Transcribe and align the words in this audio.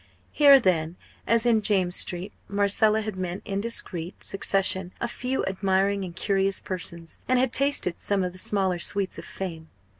Here 0.31 0.59
then, 0.59 0.97
as 1.27 1.45
in 1.45 1.61
James 1.61 1.95
Street, 1.95 2.33
Marcella 2.47 3.01
had 3.01 3.15
met 3.15 3.39
in 3.45 3.61
discreet 3.61 4.23
succession 4.23 4.93
a 4.99 5.07
few 5.07 5.45
admiring 5.45 6.03
and 6.03 6.15
curious 6.15 6.59
persons, 6.59 7.19
and 7.27 7.37
had 7.37 7.53
tasted 7.53 7.99
some 7.99 8.23
of 8.23 8.33
the 8.33 8.39
smaller 8.39 8.79
sweets 8.79 9.19
of 9.19 9.25
fame. 9.25 9.69